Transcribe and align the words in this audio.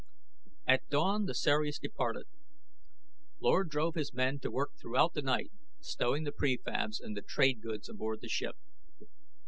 At 0.67 0.89
dawn 0.89 1.25
the 1.25 1.35
Ceres 1.35 1.77
departed. 1.77 2.25
Lord 3.39 3.69
drove 3.69 3.93
his 3.93 4.11
men 4.11 4.39
to 4.39 4.49
work 4.49 4.71
throughout 4.81 5.13
the 5.13 5.21
night 5.21 5.51
stowing 5.79 6.23
the 6.23 6.31
prefabs 6.31 6.99
and 6.99 7.15
the 7.15 7.21
trade 7.21 7.61
goods 7.61 7.87
aboard 7.87 8.21
the 8.21 8.27
ship. 8.27 8.55